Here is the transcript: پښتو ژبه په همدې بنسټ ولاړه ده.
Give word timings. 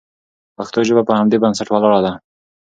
پښتو 0.57 0.79
ژبه 0.87 1.03
په 1.07 1.13
همدې 1.19 1.37
بنسټ 1.43 1.67
ولاړه 1.69 1.99
ده. 2.05 2.13